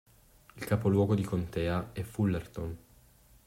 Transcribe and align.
Il 0.57 0.65
capoluogo 0.65 1.13
di 1.13 1.21
contea 1.21 1.91
è 1.93 2.01
Fullerton. 2.01 2.75